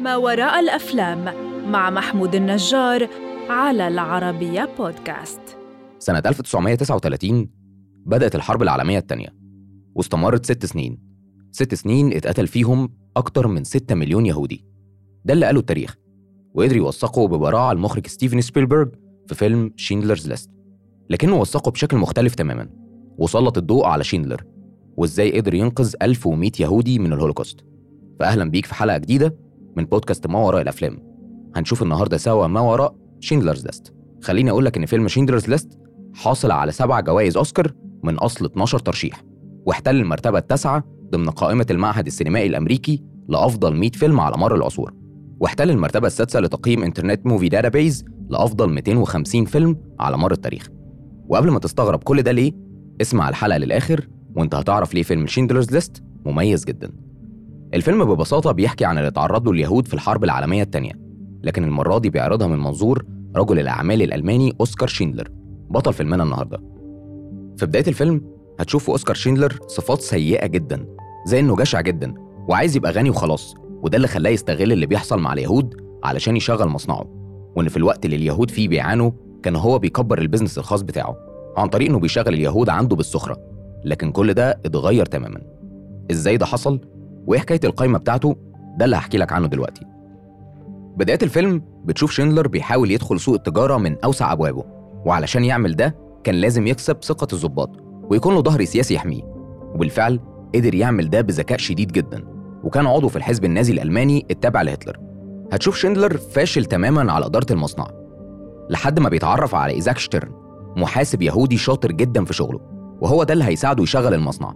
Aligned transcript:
ما 0.00 0.16
وراء 0.16 0.60
الأفلام 0.60 1.24
مع 1.70 1.90
محمود 1.90 2.34
النجار 2.34 3.08
على 3.48 3.88
العربية 3.88 4.68
بودكاست. 4.78 5.40
سنة 5.98 6.22
1939 6.26 7.48
بدأت 8.06 8.34
الحرب 8.34 8.62
العالمية 8.62 8.98
الثانية 8.98 9.28
واستمرت 9.94 10.44
ست 10.46 10.66
سنين. 10.66 10.98
ست 11.52 11.74
سنين 11.74 12.12
اتقتل 12.12 12.46
فيهم 12.46 12.92
أكتر 13.16 13.48
من 13.48 13.64
6 13.64 13.94
مليون 13.94 14.26
يهودي. 14.26 14.64
ده 15.24 15.34
اللي 15.34 15.46
قاله 15.46 15.60
التاريخ. 15.60 15.96
وقدر 16.54 16.76
يوثقه 16.76 17.28
ببراعة 17.28 17.72
المخرج 17.72 18.06
ستيفن 18.06 18.40
سبيلبرج 18.40 18.94
في 19.26 19.34
فيلم 19.34 19.72
Schindler's 19.76 20.28
List. 20.28 20.50
لكنه 21.10 21.36
وثقه 21.40 21.70
بشكل 21.70 21.96
مختلف 21.96 22.34
تماما. 22.34 22.68
وسلط 23.18 23.58
الضوء 23.58 23.86
على 23.86 24.04
شيندلر. 24.04 24.44
وإزاي 24.96 25.40
قدر 25.40 25.54
ينقذ 25.54 25.94
1100 26.02 26.52
يهودي 26.60 26.98
من 26.98 27.12
الهولوكوست. 27.12 27.60
فأهلا 28.20 28.50
بيك 28.50 28.66
في 28.66 28.74
حلقة 28.74 28.98
جديدة. 28.98 29.49
من 29.80 29.86
بودكاست 29.86 30.26
ما 30.26 30.38
وراء 30.38 30.62
الأفلام. 30.62 30.98
هنشوف 31.56 31.82
النهاردة 31.82 32.16
سوا 32.16 32.46
ما 32.46 32.60
وراء 32.60 32.94
Schindler's 33.20 33.66
List 33.66 33.94
خليني 34.22 34.50
أقول 34.50 34.64
لك 34.64 34.76
إن 34.76 34.86
فيلم 34.86 35.08
Schindler's 35.08 35.48
List 35.48 35.78
حاصل 36.14 36.50
على 36.50 36.72
سبع 36.72 37.00
جوائز 37.00 37.36
أوسكار 37.36 37.72
من 38.04 38.14
أصل 38.14 38.44
12 38.44 38.78
ترشيح 38.78 39.22
واحتل 39.66 39.96
المرتبة 39.96 40.38
التاسعة 40.38 40.84
ضمن 41.10 41.30
قائمة 41.30 41.66
المعهد 41.70 42.06
السينمائي 42.06 42.46
الأمريكي 42.46 43.02
لأفضل 43.28 43.76
100 43.76 43.90
فيلم 43.90 44.20
على 44.20 44.36
مر 44.36 44.54
العصور 44.54 44.94
واحتل 45.40 45.70
المرتبة 45.70 46.06
السادسة 46.06 46.40
لتقييم 46.40 46.82
Internet 46.82 47.26
Movie 47.26 47.48
Database 47.48 48.04
لأفضل 48.30 48.70
250 48.70 49.44
فيلم 49.44 49.76
على 50.00 50.18
مر 50.18 50.32
التاريخ. 50.32 50.68
وقبل 51.28 51.50
ما 51.50 51.58
تستغرب 51.58 52.02
كل 52.02 52.22
ده 52.22 52.32
ليه 52.32 52.52
اسمع 53.00 53.28
الحلقة 53.28 53.58
للآخر 53.58 54.08
وأنت 54.36 54.54
هتعرف 54.54 54.94
ليه 54.94 55.02
فيلم 55.02 55.26
Schindler's 55.26 55.70
List 55.72 56.02
مميز 56.26 56.64
جدا. 56.64 56.92
الفيلم 57.74 58.04
ببساطة 58.04 58.52
بيحكي 58.52 58.84
عن 58.84 58.98
اللي 58.98 59.10
تعرض 59.10 59.44
له 59.46 59.50
اليهود 59.52 59.88
في 59.88 59.94
الحرب 59.94 60.24
العالمية 60.24 60.62
الثانية 60.62 60.92
لكن 61.42 61.64
المرة 61.64 61.98
دي 61.98 62.10
بيعرضها 62.10 62.46
من 62.46 62.58
منظور 62.58 63.04
رجل 63.36 63.58
الأعمال 63.58 64.02
الألماني 64.02 64.54
أوسكار 64.60 64.88
شيندلر. 64.88 65.28
بطل 65.70 65.92
فيلمنا 65.92 66.22
النهاردة. 66.22 66.58
في 67.56 67.66
بداية 67.66 67.84
الفيلم 67.88 68.20
هتشوف 68.60 68.90
أوسكار 68.90 69.16
شيندلر 69.16 69.58
صفات 69.66 70.00
سيئة 70.00 70.46
جدا 70.46 70.86
زي 71.26 71.40
إنه 71.40 71.56
جشع 71.56 71.80
جدا 71.80 72.14
وعايز 72.48 72.76
يبقى 72.76 72.92
غني 72.92 73.10
وخلاص 73.10 73.54
وده 73.82 73.96
اللي 73.96 74.08
خلاه 74.08 74.30
يستغل 74.30 74.72
اللي 74.72 74.86
بيحصل 74.86 75.18
مع 75.20 75.32
اليهود 75.32 75.74
علشان 76.04 76.36
يشغل 76.36 76.68
مصنعه. 76.68 77.04
وإن 77.56 77.68
في 77.68 77.76
الوقت 77.76 78.04
اللي 78.04 78.16
اليهود 78.16 78.50
فيه 78.50 78.68
بيعانوا 78.68 79.10
كان 79.42 79.56
هو 79.56 79.78
بيكبر 79.78 80.18
ال 80.18 80.22
business 80.22 80.58
الخاص 80.58 80.82
بتاعه 80.82 81.16
عن 81.56 81.68
طريق 81.68 81.88
إنه 81.88 81.98
بيشغل 81.98 82.28
اليهود 82.34 82.68
عنده 82.68 82.96
بالسخرة. 82.96 83.36
لكن 83.84 84.12
كل 84.12 84.34
ده 84.34 84.50
اتغير 84.50 85.06
تماما. 85.06 85.40
إزاي 86.10 86.36
ده 86.36 86.46
حصل؟ 86.46 86.80
وايه 87.26 87.40
حكايه 87.40 87.60
القايمة 87.64 87.98
بتاعته 87.98 88.36
ده 88.78 88.84
اللي 88.84 88.96
هحكي 88.96 89.18
لك 89.18 89.32
عنه 89.32 89.46
دلوقتي. 89.46 89.86
بدايه 90.96 91.18
الفيلم 91.22 91.62
بتشوف 91.84 92.10
شيندلر 92.12 92.48
بيحاول 92.48 92.90
يدخل 92.90 93.20
سوق 93.20 93.34
التجارة 93.34 93.76
من 93.76 93.96
أوسع 94.04 94.32
أبوابه 94.32 94.64
وعلشان 95.06 95.44
يعمل 95.44 95.76
ده 95.76 95.96
كان 96.24 96.34
لازم 96.34 96.66
يكسب 96.66 96.96
ثقة 97.02 97.26
الضباط 97.32 97.70
ويكون 98.10 98.34
له 98.34 98.42
ظهر 98.42 98.64
سياسي 98.64 98.94
يحميه 98.94 99.22
وبالفعل 99.74 100.20
قدر 100.54 100.74
يعمل 100.74 101.10
ده 101.10 101.20
بذكاء 101.20 101.58
شديد 101.58 101.92
جدا 101.92 102.24
وكان 102.64 102.86
عضو 102.86 103.08
في 103.08 103.16
الحزب 103.16 103.44
النازي 103.44 103.72
الألماني 103.72 104.26
التابع 104.30 104.62
لهتلر. 104.62 104.96
هتشوف 105.52 105.76
شيندلر 105.76 106.16
فاشل 106.16 106.64
تماما 106.64 107.12
على 107.12 107.26
إدارة 107.26 107.52
المصنع 107.52 107.86
لحد 108.70 108.98
ما 108.98 109.08
بيتعرف 109.08 109.54
على 109.54 109.72
إيزاك 109.72 109.98
شتيرن 109.98 110.30
محاسب 110.76 111.22
يهودي 111.22 111.56
شاطر 111.56 111.92
جدا 111.92 112.24
في 112.24 112.32
شغله 112.32 112.60
وهو 113.00 113.22
ده 113.24 113.32
اللي 113.32 113.44
هيساعده 113.44 113.82
يشغل 113.82 114.14
المصنع. 114.14 114.54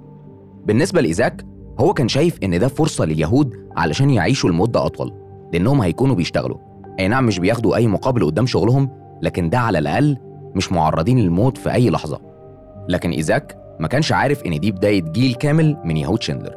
بالنسبة 0.64 1.00
لإيزاك 1.00 1.44
هو 1.80 1.92
كان 1.94 2.08
شايف 2.08 2.38
إن 2.42 2.58
ده 2.58 2.68
فرصة 2.68 3.04
لليهود 3.04 3.54
علشان 3.76 4.10
يعيشوا 4.10 4.50
لمدة 4.50 4.86
أطول 4.86 5.12
لأنهم 5.52 5.80
هيكونوا 5.80 6.14
بيشتغلوا. 6.14 6.58
أي 7.00 7.08
نعم 7.08 7.26
مش 7.26 7.38
بياخدوا 7.38 7.76
أي 7.76 7.86
مقابل 7.86 8.24
قدام 8.24 8.46
شغلهم 8.46 8.90
لكن 9.22 9.50
ده 9.50 9.58
على 9.58 9.78
الأقل 9.78 10.16
مش 10.54 10.72
معرضين 10.72 11.18
للموت 11.18 11.58
في 11.58 11.72
أي 11.72 11.90
لحظة. 11.90 12.20
لكن 12.88 13.10
إيزاك 13.10 13.56
ما 13.80 13.88
كانش 13.88 14.12
عارف 14.12 14.42
إن 14.42 14.60
دي 14.60 14.70
بداية 14.72 15.02
جيل 15.02 15.34
كامل 15.34 15.76
من 15.84 15.96
يهود 15.96 16.22
شيندلر 16.22 16.54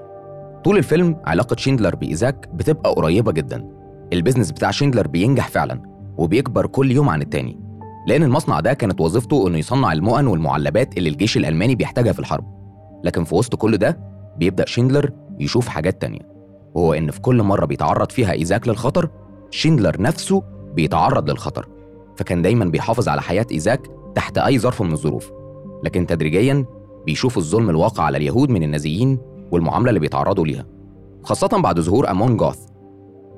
طول 0.64 0.78
الفيلم 0.78 1.16
علاقة 1.26 1.56
شيندلر 1.56 1.96
بإيزاك 1.96 2.50
بتبقى 2.54 2.92
قريبة 2.94 3.32
جدا. 3.32 3.66
ال 4.14 4.18
business 4.18 4.52
بتاع 4.52 4.72
شيندلر 4.72 5.08
بينجح 5.08 5.48
فعلا 5.48 5.82
وبيكبر 6.18 6.68
كل 6.68 6.92
يوم 6.92 7.10
عن 7.10 7.22
التاني. 7.22 7.60
لأن 8.08 8.24
المصنع 8.24 8.60
ده 8.60 8.74
كانت 8.74 9.02
وظيفته 9.02 9.48
إنه 9.48 9.58
يصنع 9.58 9.94
المؤن 9.94 10.28
والمعلبات 10.28 10.98
اللي 10.98 11.10
الجيش 11.10 11.38
الألماني 11.38 11.76
بيحتاجها 11.76 12.12
في 12.14 12.20
الحرب. 12.20 12.46
لكن 13.04 13.24
في 13.24 13.36
وسط 13.36 13.56
كل 13.56 13.78
ده 13.78 14.00
بيبدأ 14.40 14.66
شيندلر 14.66 15.12
يشوف 15.40 15.68
حاجات 15.68 16.02
تانية 16.02 16.20
وهو 16.76 16.94
إن 16.94 17.12
في 17.12 17.22
كل 17.22 17.44
مرة 17.44 17.66
بيتعرض 17.66 18.12
فيها 18.12 18.32
إيزاك 18.32 18.68
للخطر 18.68 19.10
شيندلر 19.52 20.02
نفسه 20.02 20.44
بيتعرض 20.74 21.30
للخطر 21.30 21.68
فكان 22.18 22.42
دايما 22.42 22.66
بيحافظ 22.66 23.08
على 23.10 23.22
حياة 23.22 23.46
إيزاك 23.52 23.88
تحت 24.16 24.38
أي 24.38 24.60
ظرف 24.60 24.82
من 24.82 24.92
الظروف 24.92 25.32
لكن 25.84 26.08
تدريجيا 26.08 26.66
بيشوف 27.06 27.38
الظلم 27.38 27.70
الواقع 27.70 28.04
على 28.04 28.18
اليهود 28.18 28.50
من 28.50 28.64
النازيين 28.64 29.20
والمعاملة 29.52 29.90
اللي 29.90 30.00
بيتعرضوا 30.00 30.46
ليها 30.46 30.66
خاصة 31.24 31.48
بعد 31.48 31.80
ظهور 31.80 32.12
أمون 32.12 32.38
جوث 32.38 32.60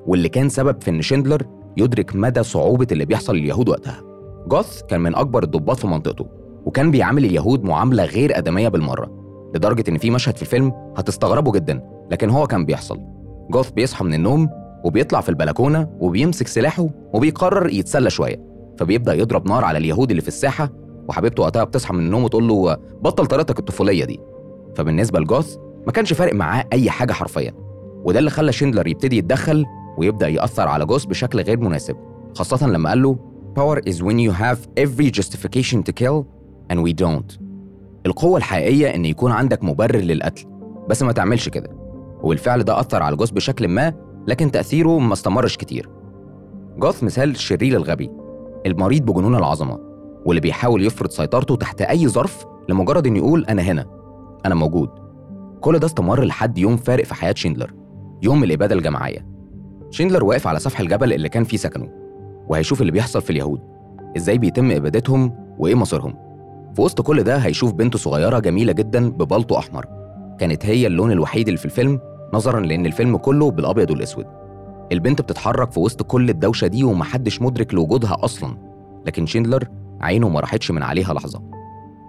واللي 0.07 0.29
كان 0.29 0.49
سبب 0.49 0.81
في 0.81 0.89
إن 0.89 1.01
شيندلر 1.01 1.43
يدرك 1.77 2.15
مدى 2.15 2.43
صعوبة 2.43 2.87
اللي 2.91 3.05
بيحصل 3.05 3.35
لليهود 3.35 3.69
وقتها. 3.69 4.01
جوث 4.47 4.81
كان 4.81 5.01
من 5.01 5.15
أكبر 5.15 5.43
الضباط 5.43 5.77
في 5.77 5.87
منطقته 5.87 6.25
وكان 6.65 6.91
بيعامل 6.91 7.25
اليهود 7.25 7.63
معاملة 7.63 8.05
غير 8.05 8.37
آدمية 8.37 8.67
بالمرة. 8.67 9.11
لدرجة 9.55 9.83
إن 9.89 9.97
في 9.97 10.09
مشهد 10.09 10.35
في 10.35 10.41
الفيلم 10.41 10.93
هتستغربوا 10.97 11.53
جدا 11.53 11.81
لكن 12.11 12.29
هو 12.29 12.47
كان 12.47 12.65
بيحصل. 12.65 12.99
جوث 13.51 13.69
بيصحى 13.71 14.05
من 14.05 14.13
النوم 14.13 14.49
وبيطلع 14.83 15.21
في 15.21 15.29
البلكونة 15.29 15.89
وبيمسك 15.99 16.47
سلاحه 16.47 16.87
وبيقرر 17.13 17.69
يتسلى 17.69 18.09
شوية 18.09 18.41
فبيبدأ 18.77 19.13
يضرب 19.13 19.47
نار 19.47 19.65
على 19.65 19.77
اليهود 19.77 20.09
اللي 20.09 20.21
في 20.21 20.27
الساحة 20.27 20.69
وحبيبته 21.09 21.43
وقتها 21.43 21.63
بتصحى 21.63 21.93
من 21.93 21.99
النوم 21.99 22.23
وتقول 22.23 22.47
له 22.47 22.75
بطل 23.01 23.25
طريقتك 23.25 23.59
الطفولية 23.59 24.05
دي. 24.05 24.19
فبالنسبة 24.75 25.19
لجوث 25.19 25.55
ما 25.85 25.91
كانش 25.91 26.13
فارق 26.13 26.33
معاه 26.33 26.65
أي 26.73 26.89
حاجة 26.89 27.13
حرفيا 27.13 27.53
وده 28.03 28.19
اللي 28.19 28.29
خلى 28.29 28.51
شيندلر 28.51 28.87
يبتدي 28.87 29.17
يتدخل 29.17 29.65
ويبدأ 29.97 30.27
يأثر 30.27 30.67
على 30.67 30.85
جوث 30.85 31.05
بشكل 31.05 31.41
غير 31.41 31.59
مناسب 31.59 31.95
خاصة 32.35 32.67
لما 32.67 32.89
قال 32.89 33.01
له 33.01 33.17
Power 33.55 33.79
is 33.89 34.01
when 34.03 34.19
you 34.19 34.31
have 34.31 34.59
every 34.77 35.09
justification 35.19 35.83
to 35.83 35.91
kill 35.91 36.27
and 36.69 36.83
we 36.83 36.93
don't. 36.93 37.38
القوة 38.09 38.37
الحقيقية 38.37 38.95
إن 38.95 39.05
يكون 39.05 39.31
عندك 39.31 39.63
مبرر 39.63 39.99
للقتل 39.99 40.45
بس 40.89 41.03
ما 41.03 41.11
تعملش 41.11 41.49
كده. 41.49 41.69
وبالفعل 42.23 42.63
ده 42.63 42.79
أثر 42.79 43.03
على 43.03 43.15
جوث 43.15 43.29
بشكل 43.31 43.67
ما 43.67 43.93
لكن 44.27 44.51
تأثيره 44.51 44.99
ما 44.99 45.13
استمرش 45.13 45.57
كتير. 45.57 45.89
جوث 46.77 47.03
مثال 47.03 47.29
الشرير 47.29 47.77
الغبي 47.77 48.09
المريض 48.65 49.05
بجنون 49.05 49.35
العظمة 49.35 49.79
واللي 50.25 50.41
بيحاول 50.41 50.85
يفرض 50.85 51.09
سيطرته 51.09 51.55
تحت 51.55 51.81
أي 51.81 52.07
ظرف 52.07 52.45
لمجرد 52.69 53.07
إنه 53.07 53.17
يقول 53.17 53.45
أنا 53.45 53.61
هنا 53.61 53.85
أنا 54.45 54.55
موجود. 54.55 54.89
كل 55.61 55.79
ده 55.79 55.85
استمر 55.87 56.23
لحد 56.23 56.57
يوم 56.57 56.77
فارق 56.77 57.05
في 57.05 57.15
حياة 57.15 57.33
شيندلر 57.37 57.73
يوم 58.23 58.43
الإبادة 58.43 58.75
الجماعية. 58.75 59.27
شيندلر 59.91 60.23
واقف 60.23 60.47
على 60.47 60.59
سفح 60.59 60.79
الجبل 60.79 61.13
اللي 61.13 61.29
كان 61.29 61.43
فيه 61.43 61.57
سكنه 61.57 61.89
وهيشوف 62.47 62.81
اللي 62.81 62.91
بيحصل 62.91 63.21
في 63.21 63.29
اليهود 63.29 63.59
إزاي 64.17 64.37
بيتم 64.37 64.71
إبادتهم 64.71 65.35
وإيه 65.59 65.75
مصيرهم. 65.75 66.28
في 66.75 66.81
وسط 66.81 67.01
كل 67.01 67.23
ده 67.23 67.37
هيشوف 67.37 67.73
بنت 67.73 67.97
صغيرة 67.97 68.39
جميلة 68.39 68.73
جدا 68.73 69.09
ببلطو 69.09 69.57
أحمر. 69.57 69.85
كانت 70.39 70.65
هي 70.65 70.87
اللون 70.87 71.11
الوحيد 71.11 71.47
اللي 71.47 71.57
في 71.57 71.65
الفيلم 71.65 71.99
نظرا 72.33 72.59
لأن 72.59 72.85
الفيلم 72.85 73.17
كله 73.17 73.51
بالأبيض 73.51 73.91
والأسود. 73.91 74.25
البنت 74.91 75.21
بتتحرك 75.21 75.71
في 75.71 75.79
وسط 75.79 76.01
كل 76.03 76.29
الدوشة 76.29 76.67
دي 76.67 76.83
ومحدش 76.83 77.41
مدرك 77.41 77.73
لوجودها 77.73 78.17
أصلا 78.25 78.57
لكن 79.05 79.25
شيندلر 79.25 79.67
عينه 80.01 80.29
ما 80.29 80.39
راحتش 80.39 80.71
من 80.71 80.83
عليها 80.83 81.13
لحظة. 81.13 81.41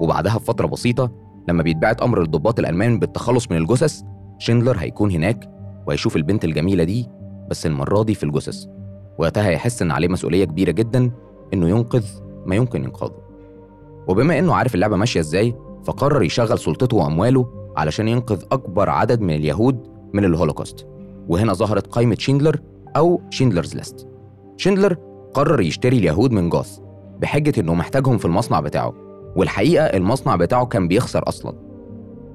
وبعدها 0.00 0.36
بفترة 0.36 0.66
بسيطة 0.66 1.10
لما 1.48 1.62
بيتبعت 1.62 2.02
أمر 2.02 2.22
الضباط 2.22 2.58
الألمان 2.58 2.98
بالتخلص 2.98 3.50
من 3.50 3.56
الجثث 3.56 4.02
شيندلر 4.38 4.76
هيكون 4.78 5.10
هناك 5.10 5.50
وهيشوف 5.86 6.16
البنت 6.16 6.44
الجميلة 6.44 6.84
دي 6.84 7.08
بس 7.50 7.66
المرة 7.66 8.02
دي 8.02 8.14
في 8.14 8.24
الجثث. 8.24 8.66
وقتها 9.18 9.48
هيحس 9.48 9.82
إن 9.82 9.90
عليه 9.90 10.08
مسؤولية 10.08 10.44
كبيرة 10.44 10.70
جدا 10.70 11.10
إنه 11.54 11.68
ينقذ 11.68 12.04
ما 12.46 12.56
يمكن 12.56 12.84
إنقاذه. 12.84 13.29
وبما 14.08 14.38
إنه 14.38 14.54
عارف 14.54 14.74
اللعبة 14.74 14.96
ماشية 14.96 15.20
إزاي 15.20 15.54
فقرر 15.84 16.22
يستغل 16.22 16.58
سلطته 16.58 16.96
وأمواله 16.96 17.46
علشان 17.76 18.08
ينقذ 18.08 18.42
أكبر 18.52 18.90
عدد 18.90 19.20
من 19.20 19.34
اليهود 19.34 19.86
من 20.12 20.24
الهولوكوست. 20.24 20.86
وهنا 21.28 21.52
ظهرت 21.52 21.86
قائمة 21.86 22.16
شيندلر 22.18 22.60
أو 22.96 23.20
Schindler's 23.30 23.74
List 23.76 24.08
شيندلر 24.56 24.96
قرر 25.34 25.60
يشتري 25.60 25.98
اليهود 25.98 26.32
من 26.32 26.48
جوث 26.48 26.78
بحجة 27.20 27.60
إنه 27.60 27.74
محتاجهم 27.74 28.18
في 28.18 28.24
المصنع 28.24 28.60
بتاعه 28.60 28.94
والحقيقة 29.36 29.84
المصنع 29.84 30.36
بتاعه 30.36 30.66
كان 30.66 30.88
بيخسر 30.88 31.28
أصلا. 31.28 31.52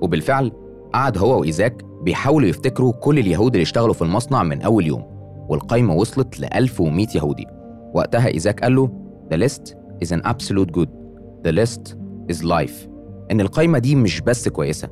وبالفعل 0.02 0.52
قعد 0.94 1.18
هو 1.18 1.40
وإيزاك 1.40 1.86
بيحاولوا 2.02 2.50
يفتكروا 2.50 2.92
كل 2.94 3.20
اليهود 3.20 3.54
اللي 3.56 3.64
اشتغلوا 3.64 3.94
في 3.94 4.02
المصنع 4.02 4.44
من 4.44 4.62
أول 4.62 4.86
يوم 4.86 5.04
والقايمة 5.50 5.94
وصلت 5.96 6.40
ل 6.40 6.46
1100 6.46 7.08
يهودي. 7.16 7.46
وقتها 7.94 8.28
إيزاك 8.28 8.64
قال 8.64 8.76
له 8.76 8.90
The 9.34 9.38
list 9.38 9.74
is 10.04 10.12
an 10.12 10.22
absolute 10.26 10.72
good. 10.72 11.05
The 11.46 11.52
list 11.52 11.96
is 12.32 12.44
life. 12.44 12.90
إن 13.32 13.42
القايمة 13.42 13.80
دي 13.80 13.96
مش 13.96 14.22
بس 14.22 14.50
كويسة 14.50 14.90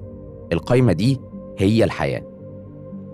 القايمة 0.54 0.94
دي 0.94 1.20
هي 1.58 1.84
الحياة. 1.84 2.24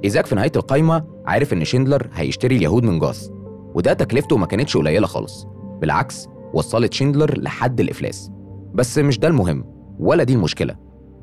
إيزاك 0.05 0.25
في 0.25 0.35
نهاية 0.35 0.51
القايمة 0.55 1.03
عارف 1.25 1.53
إن 1.53 1.65
شيندلر 1.65 2.09
هيشتري 2.13 2.55
اليهود 2.57 2.83
من 2.83 2.99
جوث 2.99 3.29
وده 3.75 3.93
تكلفته 3.93 4.37
ما 4.37 4.45
كانتش 4.45 4.77
قليلة 4.77 5.07
خالص. 5.07 5.47
بالعكس 5.81 6.27
وصلت 6.53 6.93
شيندلر 6.93 7.39
لحد 7.41 7.79
الإفلاس. 7.79 8.31
بس 8.73 8.97
مش 8.97 9.19
ده 9.19 9.27
المهم 9.27 9.63
ولا 9.99 10.23
دي 10.23 10.33
المشكلة. 10.33 10.75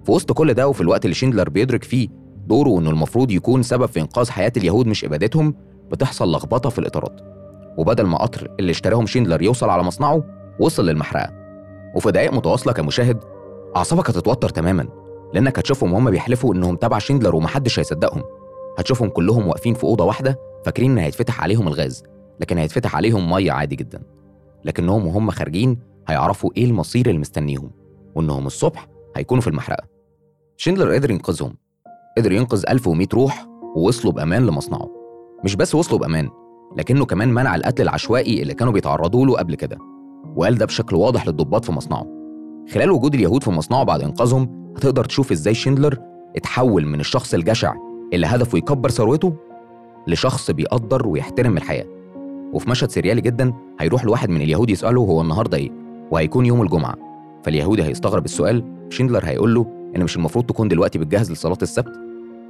في 0.05 0.13
وسط 0.13 0.33
كل 0.33 0.55
ده 0.55 0.69
وفي 0.69 0.81
الوقت 0.81 1.05
اللي 1.05 1.15
شيندلر 1.15 1.49
بيدرك 1.49 1.85
فيه 1.85 2.09
دوره 2.47 2.79
إنه 2.79 2.91
المفروض 2.91 3.31
يكون 3.31 3.63
سبب 3.63 3.87
في 3.87 4.01
إنقاذ 4.01 4.31
حياة 4.31 4.53
اليهود 4.57 4.87
مش 4.87 5.05
إبادتهم 5.05 5.55
بتحصل 5.91 6.33
لخبطة 6.33 6.71
في 6.71 6.79
الإطارات. 6.79 7.21
وبدل 7.79 8.07
ما 8.07 8.19
قطر 8.19 8.55
اللي 8.61 8.71
اشتراهم 8.71 9.07
شيندلر 9.07 9.43
يوصل 9.43 9.69
على 9.71 9.83
مصنعه 9.83 10.25
وصل 10.61 10.87
للمحرقة. 10.87 11.46
وفي 11.97 12.11
دقايق 12.13 12.33
متواصلة 12.33 12.73
كمشاهد 12.73 13.19
أعصابك 13.77 14.11
هتتوتر 14.11 14.49
تماما 14.49 14.89
لأنك 15.35 15.59
هتشوفهم 15.59 15.93
وهم 15.93 16.11
بيحلفوا 16.11 16.55
إنهم 16.55 16.77
تبع 16.77 16.99
شيندلر 16.99 17.37
ومحدش 17.37 17.79
هيصدقهم. 17.79 18.23
هتشوفهم 18.79 19.09
كلهم 19.09 19.49
واقفين 19.49 19.75
في 19.75 19.85
أوضة 19.85 20.05
واحدة 20.05 20.39
فاكرين 20.65 20.91
إن 20.91 20.99
هيتفتح 20.99 21.43
عليهم 21.43 21.69
الغاز 21.69 22.03
لكن 22.41 22.59
هيتفتح 22.59 22.97
عليهم 22.97 23.31
مية 23.31 23.53
عادي 23.53 23.77
جدا. 23.77 24.03
لكنهم 24.65 25.07
وهم 25.07 25.31
خارجين 25.31 25.79
هيعرفوا 26.09 26.51
إيه 26.57 26.65
المصير 26.65 27.07
اللي 27.07 27.19
مستنيهم 27.19 27.71
وإنهم 28.15 28.47
الصبح 28.47 28.89
هيكونوا 29.17 29.43
في 29.43 29.49
المحرقة. 29.49 29.85
شيندلر 30.57 30.95
قدر 30.95 31.11
ينقذهم 31.11 31.55
قدر 32.19 32.33
ينقذ 32.33 32.65
1100 32.69 33.07
روح 33.15 33.47
ووصلوا 33.77 34.13
بأمان 34.13 34.47
لمصنعه. 34.47 34.89
مش 35.45 35.57
بس 35.57 35.75
وصلوا 35.75 36.01
بأمان 36.01 36.31
لكنه 36.77 37.05
كمان 37.05 37.35
منع 37.35 37.55
القتل 37.55 37.83
العشوائي 37.83 38.43
اللي 38.43 38.55
كانوا 38.55 38.73
بيتعرضوا 38.73 39.27
له 39.27 39.37
قبل 39.37 39.55
كده. 39.55 39.79
وقال 40.37 40.59
ده 40.59 40.67
بشكل 40.67 40.97
واضح 40.97 41.27
للضباط 41.27 41.65
في 41.65 41.73
مصنعه. 41.73 42.07
خلال 42.75 42.91
وجود 42.91 43.15
اليهود 43.15 43.43
في 43.43 43.51
مصنعه 43.51 43.85
بعد 43.85 44.03
إنقاذهم 44.03 44.73
هتقدر 44.77 45.05
تشوف 45.05 45.33
إزاي 45.33 45.55
شيندلر 45.55 45.99
اتحول 46.37 46.87
من 46.87 47.01
الشخص 47.01 47.35
الجشع 47.35 47.75
اللي 48.13 48.27
هدفه 48.27 48.59
يكبر 48.59 48.91
ثروته 48.91 49.33
لشخص 50.07 50.51
بيقدر 50.51 51.09
ويحترم 51.09 51.57
الحياة. 51.57 51.87
وفي 52.53 52.71
مشهد 52.71 52.91
سريالي 52.91 53.21
جدا 53.21 53.53
هيروح 53.81 54.05
لواحد 54.05 54.31
من 54.31 54.41
اليهود 54.41 54.71
يسأله 54.71 55.01
هو 55.01 55.21
النهاردة 55.21 55.57
إيه؟ 55.57 55.71
وهيكون 56.11 56.47
يوم 56.47 56.63
الجمعة. 56.63 56.95
فاليهودي 57.45 57.83
هيستغرب 57.83 58.25
السؤال 58.25 58.65
شيندلر 58.91 59.25
هيقول 59.25 59.55
له 59.55 59.67
إن 59.97 60.05
مش 60.05 60.17
المفروض 60.17 60.45
تكون 60.47 60.69
دلوقتي 60.69 60.99
بتجهز 60.99 61.33
لصلاة 61.33 61.59
السبت؟ 61.63 61.93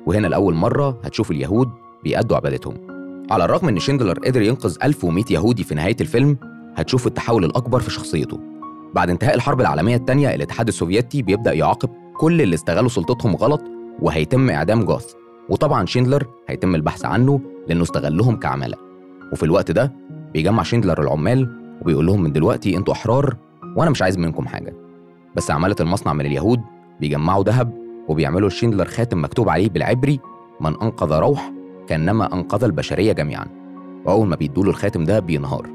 وهنا 0.07 0.27
لأول 0.27 0.55
مرة 0.55 1.01
هتشوف 1.05 1.31
اليهود 1.31 1.69
بيأدوا 2.05 2.37
عبادتهم. 2.37 2.75
على 3.31 3.45
الرغم 3.45 3.69
إن 3.69 3.79
شيندلر 3.79 4.19
قدر 4.19 4.43
ينقذ 4.43 4.77
1100 4.83 5.25
يهودي 5.31 5.65
في 5.65 5.75
نهاية 5.75 5.97
الفيلم 6.01 6.37
هتشوف 6.77 7.07
التحول 7.07 7.45
الأكبر 7.45 7.81
في 7.81 7.91
شخصيته. 7.91 8.41
بعد 8.95 9.11
انتهاء 9.11 9.35
الحرب 9.35 9.61
العالمية 9.61 9.97
الثانية 9.97 10.35
الاتحاد 10.35 10.69
السوفيتي 10.69 11.23
بيبدأ 11.23 11.53
يعاقب 11.53 11.91
كل 12.17 12.43
اللي 12.43 12.55
استغلوا 12.55 12.89
سلطتهم 12.89 13.37
غلط 13.37 13.63
وهيتم 14.01 14.51
إعدام 14.51 14.85
جاث 14.85 15.13
وطبعا 15.49 15.87
شيندلر 15.87 16.27
هيتم 16.49 16.75
البحث 16.75 17.05
عنه 17.05 17.41
لأنه 17.69 17.83
استغلهم 17.83 18.37
كعمالة. 18.37 18.77
وفي 19.33 19.43
الوقت 19.43 19.71
ده 19.71 19.93
بيجمع 20.33 20.63
شيندلر 20.63 21.03
العمال 21.03 21.49
وبيقول 21.83 22.07
لهم 22.07 22.23
من 22.23 22.33
دلوقتي 22.33 22.77
أنتوا 22.77 22.95
أحرار 22.95 23.37
وأنا 23.77 23.91
مش 23.91 24.03
عايز 24.03 24.19
منكم 24.19 24.47
حاجة. 24.47 24.75
بس 25.37 25.51
عمالة 25.51 25.77
المصنع 25.81 26.13
من 26.13 26.27
اليهود 26.27 26.61
بيجمعوا 27.01 27.45
ذهب 27.45 27.73
وبيعملوا 28.09 28.49
لشيندلر 28.49 28.85
خاتم 28.85 29.25
مكتوب 29.25 29.49
عليه 29.49 29.69
بالعبري 29.69 30.21
من 30.61 30.81
أنقذ 30.83 31.13
روح 31.13 31.53
كأنما 31.89 32.35
أنقذ 32.35 32.65
البشرية 32.65 33.13
جميعا 33.13 33.47
وأول 34.07 34.27
ما 34.29 34.37
بيدوله 34.37 34.71
الخاتم 34.71 35.05
ده 35.05 35.19
بينهار. 35.21 35.67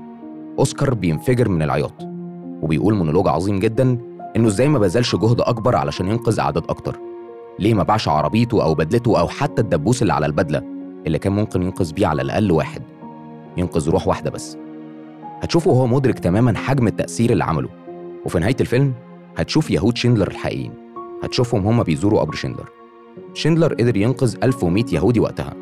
أوسكار 0.59 0.93
بينفجر 0.93 1.49
من 1.49 1.61
العياط 1.61 1.93
وبيقول 2.61 2.93
مونولوج 2.93 3.27
عظيم 3.27 3.59
جدا 3.59 3.97
إنه 4.35 4.47
إزاي 4.47 4.67
ما 4.67 4.79
بذلش 4.79 5.15
جهد 5.15 5.41
أكبر 5.41 5.75
علشان 5.75 6.07
ينقذ 6.07 6.39
أعداد 6.39 6.63
أكتر. 6.69 6.99
ليه 7.59 7.73
ما 7.73 7.83
باعش 7.83 8.07
عربيته 8.07 8.63
أو 8.63 8.73
بدلته 8.73 9.19
أو 9.19 9.27
حتى 9.27 9.61
الدبوس 9.61 10.01
اللي 10.01 10.13
على 10.13 10.25
البدلة 10.25 10.61
اللي 11.07 11.19
كان 11.19 11.33
ممكن 11.33 11.63
ينقذ 11.63 11.93
بيه 11.93 12.07
على 12.07 12.21
الأقل 12.21 12.51
واحد؟ 12.51 12.81
ينقذ 13.57 13.89
روح 13.89 14.07
واحدة 14.07 14.29
بس. 14.31 14.57
هتشوفه 15.41 15.71
وهو 15.71 15.87
مدرك 15.87 16.19
تماما 16.19 16.57
حجم 16.57 16.87
التأثير 16.87 17.31
اللي 17.31 17.43
عمله. 17.43 17.69
وفي 18.25 18.39
نهاية 18.39 18.55
الفيلم 18.61 18.93
هتشوف 19.37 19.71
يهود 19.71 19.97
شيندلر 19.97 20.27
الحقيقيين. 20.27 20.73
هتشوفهم 21.23 21.67
هما 21.67 21.83
بيزوروا 21.83 22.19
قبر 22.19 22.35
شيندلر 22.35 22.69
شيندلر 23.33 23.73
قدر 23.73 23.97
ينقذ 23.97 24.35
1100 24.43 24.85
يهودي 24.91 25.19
وقتها. 25.19 25.53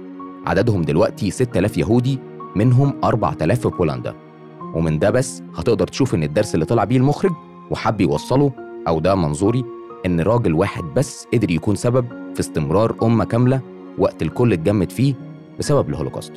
عددهم 0.45 0.81
دلوقتي 0.81 1.31
6000 1.31 1.77
يهودي 1.77 2.19
منهم 2.55 2.93
4000 3.03 3.67
في 3.67 3.77
بولندا. 3.77 4.28
ومن 4.73 4.99
ده 4.99 5.09
بس 5.09 5.43
هتقدر 5.55 5.87
تشوف 5.87 6.15
إن 6.15 6.23
الدرس 6.23 6.53
اللي 6.55 6.65
طلع 6.65 6.83
بيه 6.83 6.97
المخرج 6.97 7.31
وحب 7.71 8.01
يوصله 8.01 8.51
أو 8.87 8.99
ده 8.99 9.15
منظوري 9.15 9.63
إن 10.05 10.21
راجل 10.21 10.53
واحد 10.53 10.83
بس 10.95 11.27
قدر 11.33 11.51
يكون 11.51 11.75
سبب 11.75 12.05
في 12.33 12.39
استمرار 12.39 12.95
أمة 13.03 13.25
كاملة 13.25 13.61
وقت 13.97 14.21
الكل 14.21 14.53
اتجمد 14.53 14.91
فيه 14.91 15.13
بسبب 15.59 15.89
الهولوكوست 15.89 16.33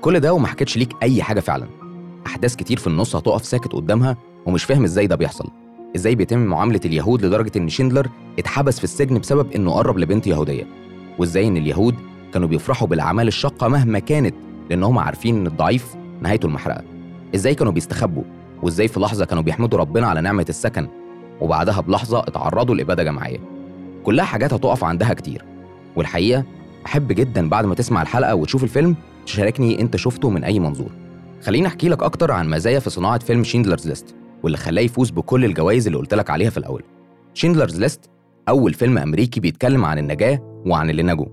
كل 0.00 0.20
ده 0.20 0.34
وما 0.34 0.46
حكيتش 0.46 0.76
ليك 0.76 0.92
أي 1.02 1.22
حاجة 1.22 1.40
فعلا. 1.40 1.66
أحداث 2.26 2.56
كتير 2.56 2.78
في 2.78 2.86
النص 2.86 3.16
هتقف 3.16 3.44
ساكت 3.44 3.72
قدامها 3.72 4.16
ومش 4.46 4.64
فاهم 4.64 4.84
إزاي 4.84 5.06
ده 5.06 5.16
بيحصل. 5.16 5.48
إزاي 5.96 6.14
بيتم 6.14 6.38
معاملة 6.38 6.80
اليهود 6.84 7.24
لدرجة 7.26 7.52
إن 7.56 7.68
شيندلر 7.68 8.08
اتحبس 8.38 8.78
في 8.78 8.84
السجن 8.84 9.18
بسبب 9.18 9.52
إنه 9.52 9.72
قرب 9.72 9.98
لبنت 9.98 10.26
يهودية؟ 10.26 10.66
وإزاي 11.18 11.48
إن 11.48 11.56
اليهود 11.56 11.94
كانوا 12.32 12.48
بيفرحوا 12.48 12.88
بالأعمال 12.88 13.28
الشاقة 13.28 13.68
مهما 13.68 13.98
كانت 13.98 14.34
لأن 14.70 14.82
هم 14.82 14.98
عارفين 14.98 15.36
إن 15.36 15.46
الضعيف 15.46 15.94
نهايته 16.20 16.46
المحرقة؟ 16.46 16.84
إزاي 17.34 17.54
كانوا 17.54 17.72
بيستخبوا 17.72 18.22
وازاي 18.62 18.88
في 18.88 19.00
لحظة 19.00 19.24
كانوا 19.24 19.42
بيحمدوا 19.42 19.78
ربنا 19.78 20.06
على 20.06 20.20
نعمة 20.20 20.46
السكن 20.48 20.88
وبعدها 21.40 21.80
بلحظة 21.80 22.18
اتعرضوا 22.18 22.74
لإبادة 22.74 23.02
جماعية. 23.02 23.38
كلها 24.04 24.24
حاجات 24.24 24.52
هتقف 24.52 24.84
عندها 24.84 25.14
كتير. 25.14 25.44
والحقيقة 25.96 26.44
أحب 26.86 27.12
جدا 27.12 27.48
بعد 27.48 27.64
ما 27.64 27.74
تسمع 27.74 28.02
الحلقة 28.02 28.34
وتشوف 28.34 28.64
الفيلم 28.64 28.96
تشاركني 29.26 29.80
أنت 29.80 29.96
شفته 29.96 30.30
من 30.30 30.44
أي 30.44 30.58
منظور. 30.60 30.90
خليني 31.42 31.66
أحكي 31.66 31.88
لك 31.88 32.02
أكتر 32.02 32.32
عن 32.32 32.50
مزايا 32.50 32.78
في 32.78 32.90
صناعة 32.90 33.18
فيلم 33.18 33.44
Schindler's 33.44 33.88
List 33.88 34.14
واللي 34.42 34.58
خلاه 34.58 34.82
يفوز 34.82 35.10
بكل 35.10 35.44
الجوائز 35.44 35.86
اللي 35.86 35.98
قلت 35.98 36.14
لك 36.14 36.30
عليها 36.30 36.50
في 36.50 36.58
الأول. 36.58 36.82
Schindler's 37.34 37.80
List 37.80 38.10
أول 38.48 38.74
فيلم 38.74 38.98
أمريكي 38.98 39.40
بيتكلم 39.40 39.84
عن 39.84 39.98
النجاة 39.98 40.62
وعن 40.66 40.90
اللي 40.90 41.02
نجوا 41.02 41.26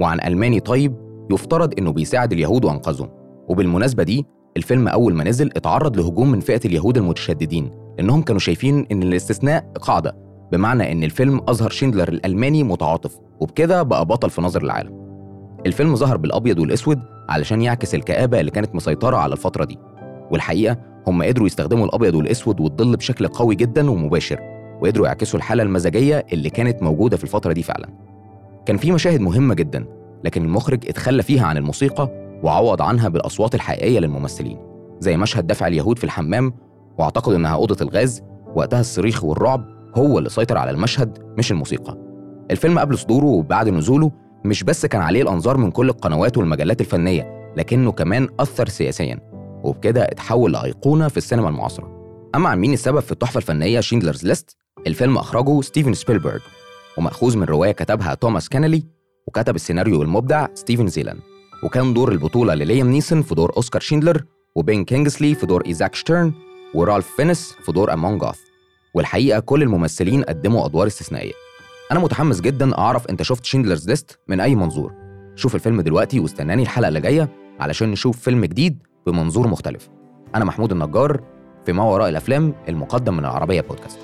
وعن 0.00 0.20
ألماني 0.20 0.60
طيب 0.60 0.94
يفترض 1.30 1.74
إنه 1.78 1.92
بيساعد 1.92 2.32
اليهود 2.32 2.64
وأنقذهم. 2.64 3.08
وبالمناسبة 3.48 4.02
دي 4.02 4.26
الفيلم 4.58 4.88
أول 4.88 5.14
ما 5.14 5.24
نزل 5.24 5.50
اتعرض 5.56 5.96
لهجوم 5.96 6.30
من 6.30 6.40
فئة 6.40 6.60
اليهود 6.64 6.96
المتشددين 6.98 7.70
لأنهم 7.98 8.22
كانوا 8.22 8.40
شايفين 8.40 8.86
إن 8.92 9.02
الاستثناء 9.02 9.72
قاعدة 9.80 10.16
بمعنى 10.52 10.92
إن 10.92 11.04
الفيلم 11.04 11.40
اظهر 11.48 11.70
شيندلر 11.70 12.08
الألماني 12.08 12.62
متعاطف 12.64 13.18
وبكده 13.40 13.82
بقى 13.82 14.06
بطل 14.06 14.30
في 14.30 14.42
نظر 14.42 14.62
العالم. 14.62 15.08
الفيلم 15.66 15.96
ظهر 15.96 16.16
بالأبيض 16.16 16.58
والأسود 16.58 16.98
علشان 17.28 17.62
يعكس 17.62 17.94
الكآبة 17.94 18.40
اللي 18.40 18.50
كانت 18.50 18.74
مسيطرة 18.74 19.16
على 19.16 19.32
الفترة 19.32 19.64
دي 19.64 19.78
والحقيقة 20.30 20.76
هم 21.06 21.22
قدروا 21.22 21.46
يستخدموا 21.46 21.86
الأبيض 21.86 22.14
والأسود 22.14 22.60
والظل 22.60 22.96
بشكل 22.96 23.28
قوي 23.28 23.54
جدا 23.54 23.90
ومباشر 23.90 24.38
وقدروا 24.82 25.06
يعكسوا 25.06 25.38
الحالة 25.38 25.62
المزاجية 25.62 26.26
اللي 26.32 26.50
كانت 26.50 26.82
موجودة 26.82 27.16
في 27.16 27.24
الفترة 27.24 27.52
دي 27.52 27.62
فعلا. 27.62 27.88
كان 28.66 28.76
في 28.76 28.92
مشاهد 28.92 29.20
مهمة 29.20 29.54
جدا 29.54 29.84
لكن 30.24 30.44
المخرج 30.44 30.88
اتخلى 30.88 31.22
فيها 31.22 31.46
عن 31.46 31.56
الموسيقى 31.56 32.27
وعوض 32.42 32.82
عنها 32.82 33.08
بالأصوات 33.08 33.54
الحقيقية 33.54 33.98
للممثلين 33.98 34.58
زي 35.00 35.16
مشهد 35.16 35.46
دفع 35.46 35.66
اليهود 35.66 35.98
في 35.98 36.04
الحمام 36.04 36.52
وأعتقد 36.98 37.32
إنها 37.34 37.54
أوضة 37.54 37.76
الغاز 37.80 38.22
وقتها 38.54 38.80
الصريخ 38.80 39.24
والرعب 39.24 39.64
هو 39.94 40.18
اللي 40.18 40.30
سيطر 40.30 40.58
على 40.58 40.70
المشهد 40.70 41.18
مش 41.38 41.52
الموسيقى. 41.52 41.98
الفيلم 42.50 42.78
قبل 42.78 42.98
صدوره 42.98 43.26
وبعد 43.26 43.68
نزوله 43.68 44.10
مش 44.44 44.62
بس 44.64 44.86
كان 44.86 45.00
عليه 45.02 45.22
الأنظار 45.22 45.56
من 45.56 45.70
كل 45.70 45.88
القنوات 45.88 46.38
والمجلات 46.38 46.80
الفنية 46.80 47.52
لكنه 47.56 47.92
كمان 47.92 48.28
أثر 48.40 48.68
سياسيا 48.68 49.20
وبكده 49.64 50.02
اتحول 50.02 50.52
لأيقونة 50.52 51.08
في 51.08 51.16
السينما 51.16 51.48
المعاصرة. 51.48 51.98
أما 52.34 52.48
عن 52.48 52.58
مين 52.58 52.72
السبب 52.72 53.00
في 53.00 53.12
التحفة 53.12 53.38
الفنية 53.38 53.80
Schindler's 53.80 54.26
List 54.26 54.56
الفيلم 54.86 55.18
أخرجه 55.18 55.60
ستيفن 55.60 55.94
سبيلبرج 55.94 56.40
ومأخوذ 56.98 57.36
من 57.36 57.44
رواية 57.44 57.72
كتبها 57.72 58.14
توماس 58.14 58.48
كانلي 58.48 58.82
وكتب 59.26 59.54
السيناريو 59.54 60.02
المبدع 60.02 60.46
ستيفن 60.54 60.86
زيليان 60.86 61.18
وكان 61.62 61.94
دور 61.94 62.12
البطولة 62.12 62.54
لليام 62.54 62.90
نيسون 62.90 63.22
في 63.22 63.34
دور 63.34 63.56
أوسكار 63.56 63.80
شيندلر 63.80 64.24
وبن 64.54 64.84
كينجسلي 64.84 65.34
في 65.34 65.46
دور 65.46 65.66
إيزاك 65.66 65.94
شتيرن 65.94 66.32
ورالف 66.74 67.06
فينس 67.16 67.56
في 67.64 67.72
دور 67.72 67.92
أمون 67.92 68.18
جاث 68.18 68.38
والحقيقة 68.94 69.40
كل 69.40 69.62
الممثلين 69.62 70.22
قدموا 70.22 70.66
أدوار 70.66 70.86
استثنائية. 70.86 71.32
أنا 71.92 72.00
متحمس 72.00 72.40
جدا 72.40 72.78
أعرف 72.78 73.06
أنت 73.06 73.22
شفت 73.22 73.44
Schindler's 73.44 73.88
List 73.88 74.18
من 74.28 74.40
أي 74.40 74.54
منظور. 74.54 74.92
شوف 75.34 75.54
الفيلم 75.54 75.80
دلوقتي 75.80 76.20
واستناني 76.20 76.62
الحلقة 76.62 76.88
اللي 76.88 77.00
جاية 77.00 77.28
علشان 77.60 77.90
نشوف 77.90 78.18
فيلم 78.18 78.44
جديد 78.44 78.78
بمنظور 79.06 79.48
مختلف. 79.48 79.88
أنا 80.34 80.44
محمود 80.44 80.72
النجار 80.72 81.20
في 81.66 81.72
ما 81.72 81.84
وراء 81.84 82.08
الأفلام 82.08 82.54
المقدم 82.68 83.14
من 83.16 83.24
العربية 83.24 83.60
بودكاست. 83.60 83.98